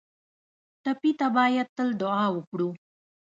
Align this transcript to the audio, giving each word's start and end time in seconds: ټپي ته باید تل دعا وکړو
ټپي 0.83 1.11
ته 1.19 1.27
باید 1.37 1.67
تل 1.77 1.89
دعا 2.01 2.25
وکړو 2.35 2.69